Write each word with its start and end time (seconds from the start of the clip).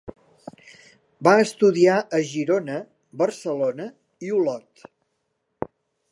Va 1.27 1.33
estudiar 1.41 1.97
a 1.99 2.21
Girona, 2.29 2.77
Barcelona 3.23 3.87
i 4.29 4.33
Olot. 4.39 4.87